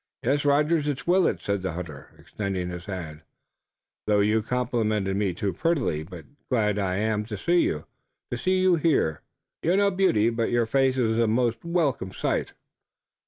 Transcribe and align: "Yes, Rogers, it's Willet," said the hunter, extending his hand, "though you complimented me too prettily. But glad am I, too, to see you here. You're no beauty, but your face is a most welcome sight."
"Yes, 0.23 0.45
Rogers, 0.45 0.87
it's 0.87 1.05
Willet," 1.05 1.41
said 1.43 1.61
the 1.61 1.73
hunter, 1.73 2.09
extending 2.17 2.69
his 2.69 2.85
hand, 2.85 3.21
"though 4.07 4.19
you 4.21 4.41
complimented 4.41 5.15
me 5.15 5.31
too 5.31 5.53
prettily. 5.53 6.01
But 6.01 6.25
glad 6.49 6.79
am 6.79 7.21
I, 7.21 7.23
too, 7.23 7.85
to 8.31 8.37
see 8.39 8.57
you 8.61 8.75
here. 8.77 9.21
You're 9.61 9.77
no 9.77 9.91
beauty, 9.91 10.31
but 10.31 10.49
your 10.49 10.65
face 10.65 10.97
is 10.97 11.19
a 11.19 11.27
most 11.27 11.63
welcome 11.63 12.09
sight." 12.11 12.53